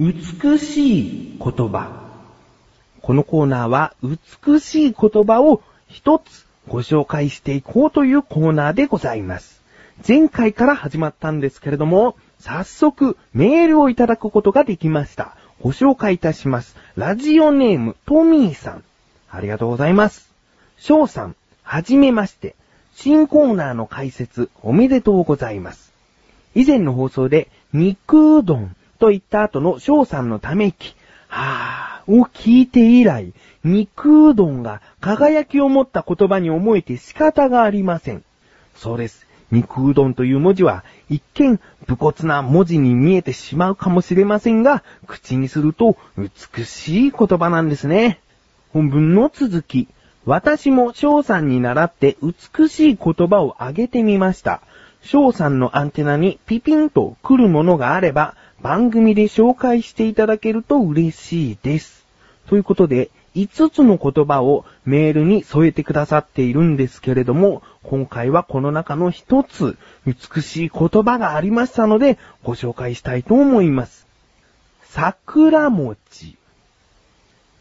[0.00, 1.90] 美しい言葉。
[3.02, 9.60] このコーナーは美しい言葉を一つご紹介していこうというコーナーでございます。
[10.06, 15.36] 前回から始まったんですけれども、早速メールをいただくことができました。
[15.60, 16.76] ご紹介いたします。
[16.94, 18.84] ラジオネームトミーさん。
[19.28, 20.30] ありがとうございます。
[20.76, 21.34] 翔さん、
[21.64, 22.54] はじめまして。
[22.94, 25.92] 新コーナーの解説おめでとうございます。
[26.54, 30.94] 以前の放送で肉うどんと言った後の翔さんのため息、
[31.28, 33.32] はぁ、を聞いて以来、
[33.64, 38.24] 肉うどんが輝きを持った言葉に思えて仕方がありません。
[38.74, 39.26] そうです。
[39.50, 48.20] 肉うどんという文字は一見武骨な文字に見えてしまうかもしれませんが、口にすると美しい言葉なんですね。
[48.72, 49.88] 本文の続き。
[50.26, 54.60] 私も翔さんに習って美しい言葉をあげてみました。
[55.02, 62.04] 翔さんのアンテナにピピンと来るものがあれば、番組で紹介していただけると嬉しいです。
[62.48, 74.06] ということで、5つの言葉をメールに添えてくださっているんですけれども、今回はこの中の1つ、美しい言葉がありましたので、ご紹介したいと思います。
[74.84, 76.36] 桜餅。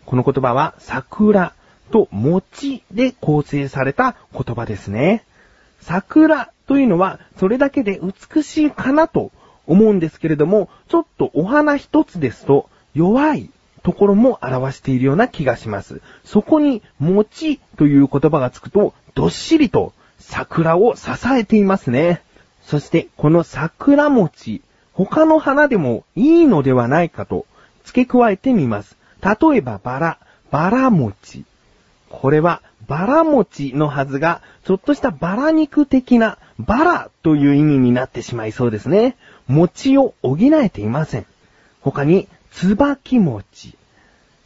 [0.06, 1.54] この言葉は桜
[1.92, 5.24] と餅で構成された言葉ですね。
[5.82, 9.32] 桜というのはそれだけで美しいかなと
[9.68, 13.50] 思うんですけれども、ちょっとお花一つですと弱い
[13.84, 16.02] ところも表しているような気がします。
[16.26, 22.22] そこに餅という言葉がつくとどっしりと桜を支えていますね。
[22.64, 24.62] そしてこの桜餅、
[24.94, 27.46] 他の花でもいいのではないかと
[27.86, 28.98] 付け加えてみます。
[29.22, 30.20] 例えばバラ、
[30.52, 31.46] バラ餅。
[32.10, 39.18] これはバラ餅のはずが、ちょっとしたバラ肉的なバラという意味になってしまいそうですね。
[39.48, 41.26] 餅を補えていません。
[41.82, 43.76] 他に、椿餅。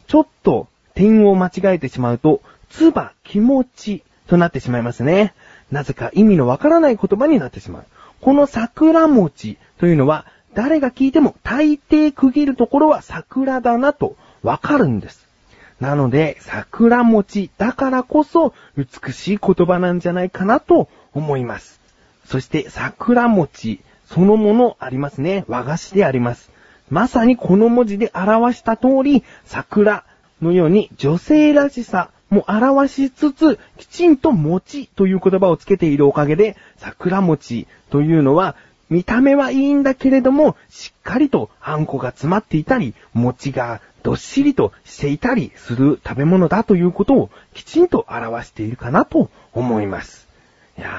[0.06, 5.34] ちょっと点を間違えてしまうと、つば気持ちとなってしまいますね。
[5.70, 7.84] なぜか意味のわからない言葉になってしまう。
[8.20, 15.26] この桜餅というのは、誰が聞いても大抵区切るところは桜だなとわかるんです。
[15.80, 21.80] なので、桜餅だからこそ美しい言葉なんじゃないかなと思います。
[22.26, 25.44] そして桜餅そのものありますね。
[25.48, 26.50] 和菓子であります。
[26.90, 30.04] まさにこの文字で表した通り、桜
[30.42, 38.56] のように女性らしさも表しつつ、きちんと餅という言葉をつけているおかげで、桜餅というのは
[38.90, 50.28] 見た目はいいんだけれども、しっかりとあんこが詰まっていたり、餅がどっしりとしていたりする食べ物だということをきちんと表しているかなと思います。
[50.76, 50.92] いやー、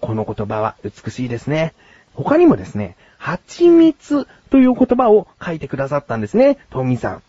[0.00, 1.74] この言葉は美しいですね。
[2.14, 7.22] 他にもですね、蜂蜜という言葉を書いてくださったんですね、トミさん。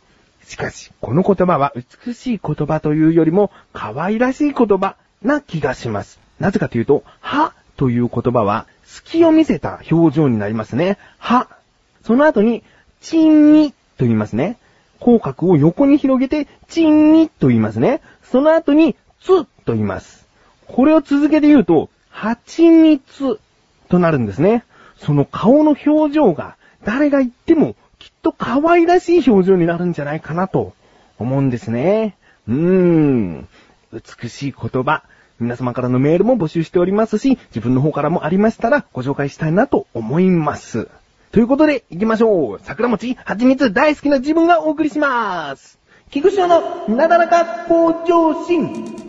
[0.45, 6.19] しかし、この言葉は美しい言葉というよりも可愛らしい言葉な気がします。
[6.39, 10.97] なぜかというと、はという言葉は隙を見せた表情になりますね。
[11.17, 11.49] は。
[12.03, 12.63] その後に、
[13.01, 14.57] ちんみと言いますね。
[14.99, 18.01] 口角を横に広げて、ちんみと言いますね。
[18.23, 20.25] その後に、つと言います。
[20.67, 23.39] これを続けて言うと、はちみつ
[23.89, 24.63] となるんですね。
[24.97, 30.73] その顔の表情が、誰が言っても、きっと可愛らしい表情になるんじゃないかなと
[31.17, 32.15] 思うんですね。
[32.47, 33.47] うーん。
[33.91, 35.03] 美しい言葉。
[35.39, 40.87] 皆様からのメールも募集しておりますし、自分の方からもありましたらご紹介したいなと思います。
[41.31, 42.59] ということで、行きましょう。
[42.63, 45.77] 桜餅、蜂蜜大好きな自分がお送りします。
[46.09, 49.04] 菊池のなだらか向上心。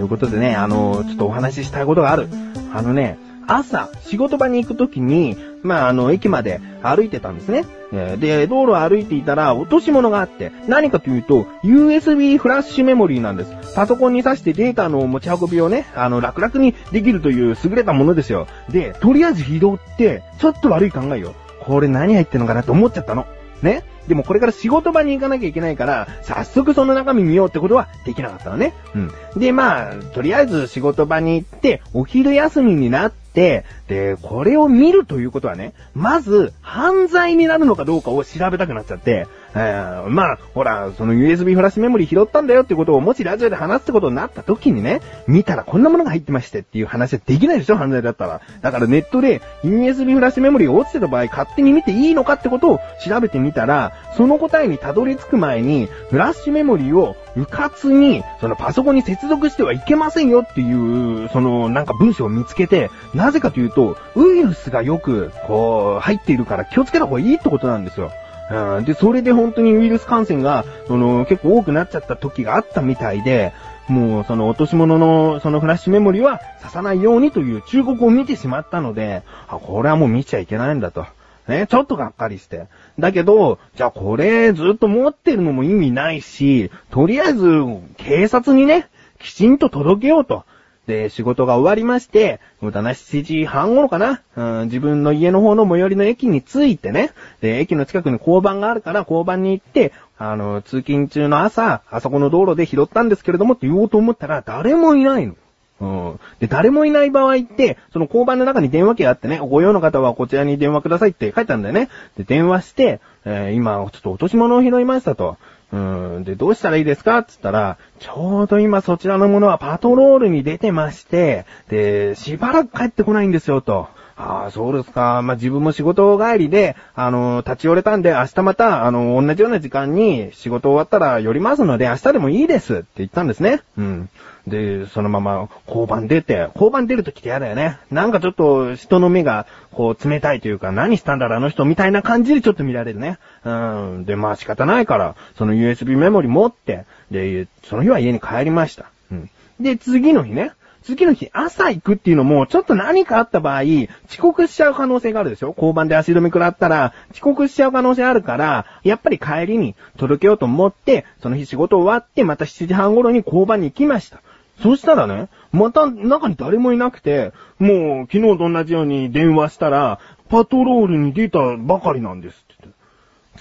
[0.00, 2.26] ということでね、あの、ちょっとお話ししたいことがある。
[2.72, 7.66] あのね、朝、仕事場に行くときに、まあ、あの、駅まで歩いてたんですね。
[7.92, 13.74] えで、道路を歩いていたら、落とし物があって、何かというと、USB フラッシュメモリーなんです。
[13.74, 18.46] パソコンに挿してデータの持ち運びをね、あの、楽々にできるという優れたものですよ。
[18.70, 21.34] で、とりあえず拾って、ちょっと悪い考えよ。
[21.60, 23.26] これ何入ってんのかなって思っちゃったの。
[23.62, 28.74] ねでもこれから仕事場に行かなきゃいけないから、早速その中身見ようってことはできなかったのね。
[28.94, 29.12] うん。
[29.36, 48.42] で、まあ、とりあえず仕事場に行って、お昼休みになって、でこれを見るということはね、まず、犯罪になるのかどうかを調べたくなっちゃって、えー、まあ、ほら、その USB フラッシュメモリー拾ったんだよってことをもしラジオで話すってことになった時にね、見たらこんなものが入ってましてっていう話はできないでしょ犯罪だったら。
[48.60, 63.79] だからネットで USB フラッシュメモリーが落ちてた場合勝手に見ていいのかってことを調べてみたら、その答えにたどり着く前に、フラッシュメモリーをうかつに、そのパソコンに接続してはいけませんよっていう、そのなんか文章を見つけて、なぜかというと、
[64.14, 68.10] ウイルスがよく、こう、入っているから気をつけた方がいいってことなんですよ。
[68.50, 73.52] うん、で、それで本当にウイルス感染が、その、結構多くなっちゃった時があったみたいで、
[73.88, 81.06] もう、その落とし物の、そのフラッシュメモリは刺さないようにという忠告を見てしまったので、あ、これはもう見ちゃいけないんだと。
[81.48, 82.66] ね、ちょっとがっかりして。
[82.98, 87.62] だけど、じゃあこれずっと持ってるのも意味ないし、とりあえず
[87.96, 88.88] 警察にね、
[89.18, 90.44] きちんと届けようと。
[90.86, 105.34] で、仕事が終わりまして、無駄な7時半頃かな、うん、自分の家の方の最寄りの駅に着いてね、で、駅の近くに交番があるから交番に行って、あの、通勤中の朝、あそこの道路で拾ったんですけれどもって言おうと思ったら誰もいないの。
[105.80, 106.20] うん。
[106.40, 111.88] で、誰もいない場合って、その交番の中に電話機があってね、ご用の方はこちらに電話くださいって書いたんだよね。
[112.18, 115.38] で、電話して、えー、今、ちょっと落とし物を拾いましたと。
[115.72, 116.24] うん。
[116.24, 117.18] で、どうしたらいいですか？
[117.18, 123.88] って言ったら、ちょうど今そちらのものはパトロールに出てまして、で、しばらく帰ってこないんですよと。
[124.16, 125.22] ああ、そうですか。
[125.22, 133.62] まあ、自分も仕事帰りで、あの、立ち寄れたんで、明日また、あの、同じような時間に仕事終わったら寄りますので、明日でもいいですって言ったんですね。
[133.78, 134.10] うん。
[134.46, 137.78] で、そのまま交番出て、交番出るときって嫌だよね。
[137.90, 143.18] なんかちょっと人の目がこう冷たいというか、何したんだろうあの人みたいな感じでちょっと見られるね。
[143.44, 144.04] うん。
[144.04, 148.86] で、まあ仕方ないから、その USB メモリ持って、で、その日は家に帰りました。
[149.10, 149.30] うん。
[149.58, 150.52] で、次の日ね。
[150.82, 153.62] 次の日朝行くっていうのも、ちょっと何かあった場合、
[154.08, 155.48] 遅刻しちゃう可能性があるでしょ？
[155.54, 164.22] 交番で足止め食らったら、遅刻しちゃう可能性あるから、やっぱり帰りに届けようと思って、その日仕事終わって、また7時半頃に交番に行きました。
[164.62, 172.44] そしたらね、また中に誰もいなくて、もう昨日と同じように電話したら、パトロールに出たばかりなんです。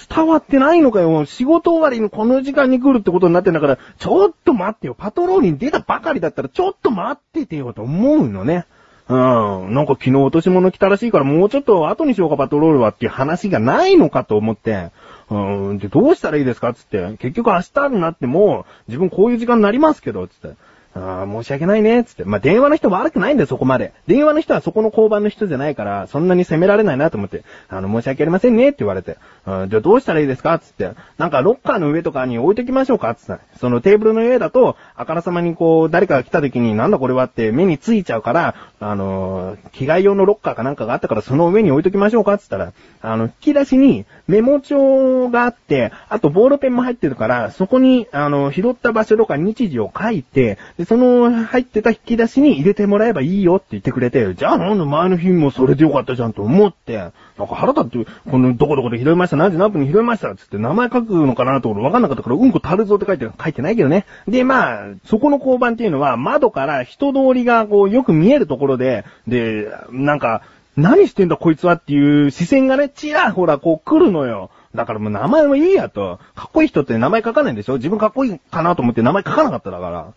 [0.08, 1.26] 伝わってないのかよ。
[1.26, 4.96] 仕事終わりのこの時間に来るってことになってんだから、ちょっと待ってよ。
[4.96, 8.66] パトロールに出たばかりだったら、ちょっと待っててよと思うのね。
[9.10, 9.74] うん。
[9.74, 14.92] なんか昨日落とし物来たらしいからもうちょっと後にしようかパトロールはっていう話がないのかと思って。
[15.30, 15.78] うん。
[15.80, 17.18] で、どうしたらいいですかつって。
[17.18, 20.56] 結局明日になっても、自分こういう時間になりますけど、つって。
[20.96, 22.24] ああ、申し訳ないね、つって。
[22.24, 23.94] まあ、電話の人悪くないんだよ、そこまで。
[24.08, 29.18] 電話の人はそこの交番の人じゃないから、そんなに責められないなと思って、あの、申し訳ありませんね、って言われて。
[29.46, 30.92] うん、じゃあどうしたらいいですかつって。
[31.18, 33.42] なんか、ロッカーの上とかに置いときましょうかつって。
[33.60, 64.06] そのテーブルの上だと、あからさまにこう、誰かが来た時に、なんだこれはって目についちゃうから、あのー、着替え用のロッカーかなんかがあったから、その上に置いときましょうかつったら、あの、引き出しにメモ帳があって、あとボールペンも入ってるから、そこに、あの、拾った場所とか日時を書いて、で、その、入ってた引き出しに入れてもらえばいいよって言ってくれて、じゃあなんで前の日もそれでよかったじゃんと思って、なんか腹立って、このどこどこで拾いました、何時何分に拾いましたつって名前書くのかなとわかんなかったから、うんこたるぞって書いて、書いてないけどね。
[64.28, 70.44] で、まあ、そこの交番っていうのは窓から人通りがこうよく見えるところで、で、なんか、
[70.80, 74.50] 何してんだこいつはっていう視線がね、ちらほらこう来るのよ。
[74.74, 76.20] だからもう名前もいいやと。
[76.36, 77.76] かっこいい人って名前書かないんでしょ？
[77.76, 80.14] 自分かっこいいかなと思って名前書かなかっただから。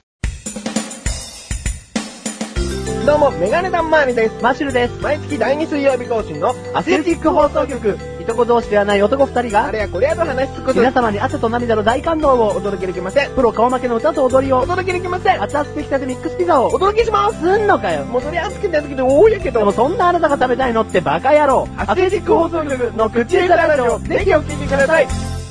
[3.05, 4.41] どうも、メガネタンマーニです。
[4.41, 5.03] マシュルです。
[5.03, 8.12] 毎月第2水曜日更新のアスレチック放送局。
[8.23, 13.35] いとこ同士ではない男二人が、あれやこれやと話しつくこと皆様に汗と涙の大感動をお届けできません。
[13.35, 15.43] プロ顔負けの歌と踊りをお届けできません。
[15.43, 18.05] 熱々できたてミックスピザをお届けしますすんのかよ。
[18.05, 19.61] もうそれ熱くて熱くて多いやけど。
[19.61, 21.69] でもそんなあなたが食べたいのってバカ野郎。
[21.77, 25.42] アスレチック放送局の口下手ラジオ、ぜひお聞きください。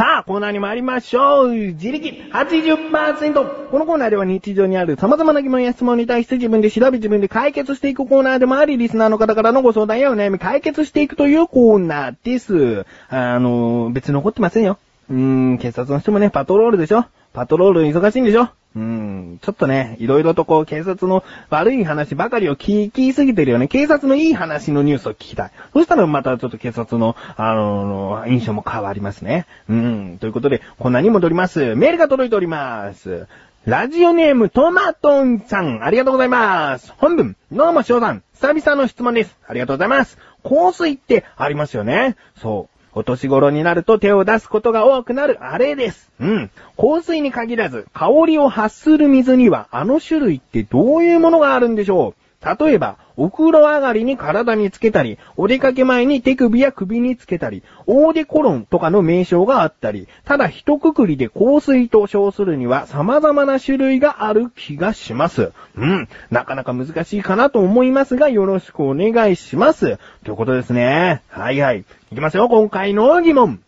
[0.00, 1.54] さあ、コーナーに参りましょう。
[1.54, 3.68] 自力80%。
[3.68, 12.86] このコーナーでは日常にある様々な疑問や質問に対して自分で調べ自分で解決していくコーナーでもあり、リスナーの方からのご相談やお悩み解決していくというコーナーです。
[13.10, 14.78] あの、別に怒ってませんよ。
[15.10, 17.04] うーん、警察の人もね、パトロールでしょ
[17.34, 23.66] パトロール忙しいんでしょうん、ちょっとね、いろいろとこう、警察の悪い話ばかりを聞きすぎてるよね。
[23.66, 25.50] 警察のいい話のニュースを聞きたい。
[25.72, 29.46] そしたらまたちょっと警察の、あの、印象も変わりますね。
[29.68, 31.74] うん、ということで、こんなに戻ります。
[31.74, 33.26] メールが届いております。
[33.66, 36.94] ラジオネームトマトンさん、ありがとうございます。
[36.96, 39.36] 本文、どうも翔さん、久々の質問です。
[39.46, 40.16] ありがとうございます。
[40.42, 42.16] 香水ってありますよね。
[42.40, 42.69] そう。
[42.92, 46.10] お年頃になると手を出すことが多くなるあれです。
[46.20, 46.50] うん。
[46.76, 52.19] 香水に限らず、香りを発する水にはあの種類ってどういうものがあるんでしょう？
[52.42, 65.52] 例えば、お風呂上がりに体につけたり、お出かけ前に手首や首につけたり、オーデコロンとかの名称があったり、ただ一括りで香水と称するには様々な種類がある気がします。
[65.76, 66.08] うん。
[66.30, 69.98] なかなか難しいかなと思いますが、よろしくお願いします。
[70.24, 71.22] ということですね。
[71.28, 71.84] はいはい。
[72.10, 73.60] いきますよ、今回の疑問。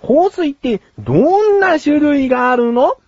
[0.00, 2.98] 香水ってどんな種類があるの？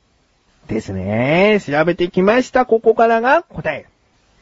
[0.67, 1.61] ですね。
[1.65, 2.67] 調べてきました。
[2.67, 3.87] ここからが答え。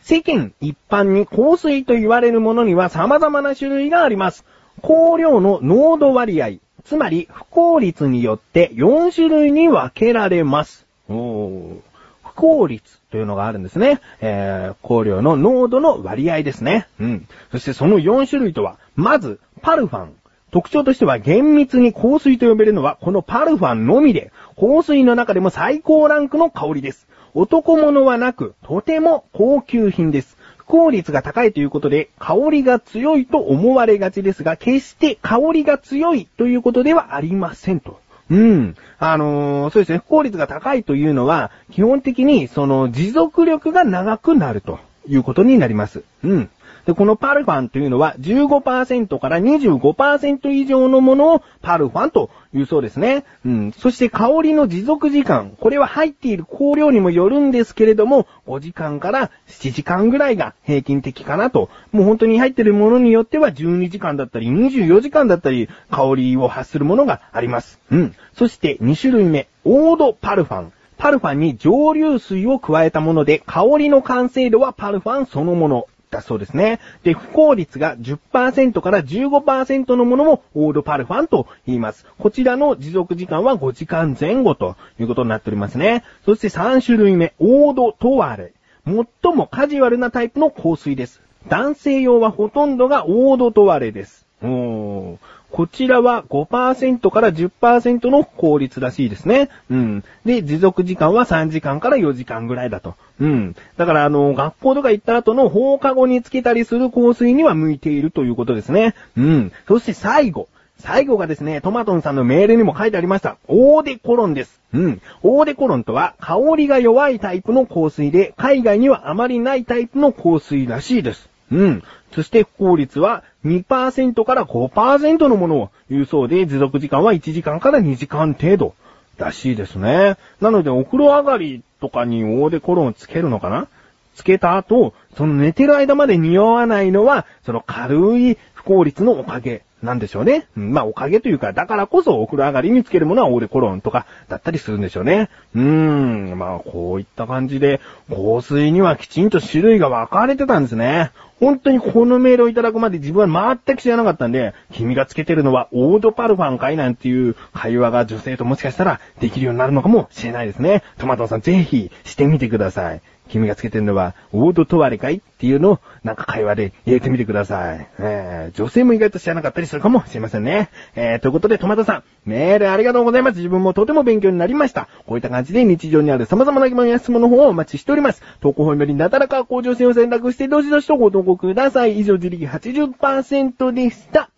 [0.09, 4.45] 世間一般に香水と言われるものには様々な種類があります。
[4.81, 10.87] 香料の濃度割合、つまり不効率によって4種類に分けられます。
[11.09, 11.81] おー
[12.23, 14.01] 不効率というのがあるんですね。
[14.21, 16.87] えー、香料の濃度の割合ですね。
[17.01, 17.29] うん。
[17.51, 20.15] そしてその4種類とは、まず、パルファン。
[20.53, 27.09] 特徴としては厳密に香水と呼べるのはこのパルファンのみで、香水の中でも最高ランクの香りです。
[27.39, 30.39] 男物はなく、とても高級品です。
[30.65, 38.01] 効率が高いということで、香りが強いと思われがちですが、決して香りが強いということではありませんと。
[38.31, 38.75] うん。
[38.99, 46.05] あのーそうですね、不効率が高いというのは、基本的にその持続力が長くなるということになります。
[46.25, 46.51] うん。
[46.87, 53.25] で、このパルファンというのは15%から25%以上のものをパルファンというそうですね。
[53.45, 53.73] うん。
[53.73, 55.57] そして香りの持続時間。
[55.59, 61.71] これは入っている香料にもよるんですけれども、5時間から7時間ぐらいが平均的かなと。
[61.91, 67.81] もう本当に入っているものによっては12時間だったり24時間だったり香りを発するものがあります。
[67.91, 68.15] うん。
[68.33, 69.49] そして2種類目。
[69.65, 70.73] オードパルファン。
[70.99, 75.89] パルファンに蒸留水を加えたもので、香りの完成度はパルファンそのもの。
[76.11, 76.81] だそうですね。
[77.03, 82.07] で、不効率が10%から15%のものもオールパルファンと言います。
[82.19, 86.05] こちらの持続時間は5時間前後ということになっておりますね。
[86.25, 88.53] そして3種類目、オードトワレ。
[88.85, 91.21] 最もカジュアルなタイプの香水です。
[91.49, 94.27] 男性用はほとんどがオードトワレです。
[94.43, 95.17] おー
[95.51, 99.49] こちらは5%から10%の効率らしいですね。
[99.71, 100.05] うん。
[100.25, 102.95] で、持続時間は3時間から4時間ぐらいだと。
[103.21, 103.57] うん。
[103.77, 108.95] だから、あの、学校とか行った後の放課後につけたりする香水には向いているということですね。
[109.17, 109.53] うん。
[109.69, 110.49] そして最後。
[110.79, 113.39] 最後がですね、トマトンさんのメールにも書いてありました。
[113.49, 114.61] オーデコロンです。
[114.75, 115.01] うん。
[115.23, 121.31] オーデコロンとは、香りが弱いタイプの香水で、海外にはあまりないタイプの香水らしいです。
[121.51, 121.83] うん。
[122.13, 128.75] そして不効率は2%から5%のものを言うそうで、持続時間は1時間から2時間程度
[129.19, 130.17] らしいですね。
[130.41, 133.69] なので、お風呂上がりとかにオーデコロンをつけるのかな？
[134.15, 140.49] つけた後、その寝てる間まで匂わないのは、その軽い不効率のおかげなんでしょうね。
[140.55, 145.29] まあ、おかげというか、だからこそお風呂上がりにつけるものはオーデコロンとかだったりするんでしょうね。
[145.55, 151.13] うーん、まあ、こういった感じで、香水にはきちんと種類が分かれてたんですね。
[151.39, 160.83] 本当にこのメールをいただくまで自分は全く知らなかったんで、君がつけてるのはオードパルファンかいなんていう会話が女性ともしかしたらできるようになるのかもしれないですね。
[160.97, 163.03] トマトさんぜひしてみてください。
[163.29, 167.89] 君がつけてるのは、オードトワレかいっていうのを、なんか会話で入れてみてください。
[167.99, 170.71] えー、女性も意外と知らなかったりするかもしれませんね。
[170.95, 173.37] えー、ということで、トマトさん、メールありがとうございます。
[173.37, 174.89] 自分もとても勉強になりました。
[175.07, 178.23] こういった感じで日常にある様々な疑問や質問の方をお待ちしております。
[178.41, 181.99] 投稿本よりなだらか向上心を選択して、どしどしとご投稿ください。
[181.99, 184.31] 以上、自力80%でした。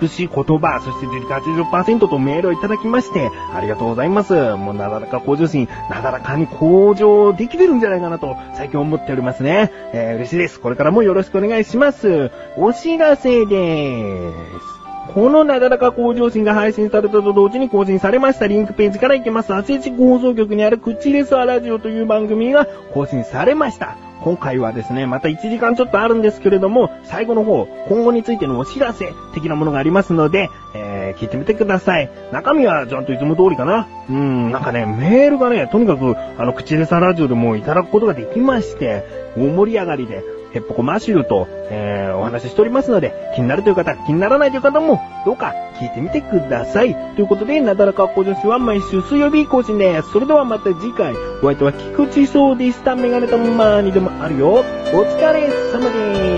[0.00, 4.32] 美しい言葉、そしてデリカ80%とメールをいただきまして、ありがとうございます。
[4.56, 9.72] もうなだらか向上心、なだらかに向上できてるんじゃないかなと、最近思っておりますね。
[9.92, 10.60] えー、嬉しいです。
[10.60, 12.30] これからもよろしくお願いします。
[12.56, 14.77] お知らせでーす。
[15.14, 19.54] このなだらか向上心が配信されたと同時に更新されましたリンクページから行けます。
[19.54, 23.96] アセチ放送局にある口レスアラジオという番組が更新されました。
[24.22, 32.10] 今回はですね、また1時間ちょっとあるんですけれども、最後の方、今後についてのお知らせ的なものがありますので、えー、聞いてみてください。
[32.32, 33.86] 中身はちゃんといつも通りかな。
[34.10, 39.04] うん、なんかね、メールがね、とにかく、あの、口レサラジオでもいただくことができまして、
[39.36, 40.22] 大盛り上がりで、
[40.52, 46.94] ヘッポコマッシュルと、えー、お話ししておりますので、気になるという方、気にならないという方も、どうか聞いてみてください。
[47.16, 50.12] ということで、なだらか向上心は毎週水曜日更新です。
[50.12, 52.96] それではまた次回、お相手は菊池そうでした。
[52.96, 54.48] メガネとマーにでもあるよ。
[54.48, 54.60] お
[55.02, 56.37] 疲れ様です。